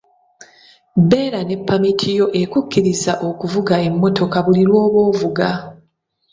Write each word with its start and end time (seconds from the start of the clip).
Beera 1.09 1.39
ne 1.47 1.55
ppamiti 1.59 2.09
yo 2.19 2.25
ekukkiriza 2.41 3.13
okuvuga 3.29 3.75
emmotoka 3.87 4.37
buli 4.45 4.61
lw'oba 4.69 4.99
ovuga. 5.09 5.49